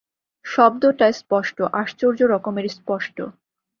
শব্দটা 0.45 1.07
স্পষ্ট, 1.19 1.57
আশ্চর্য 1.81 2.19
রকমে 2.33 2.61
স্পষ্ট। 2.69 3.17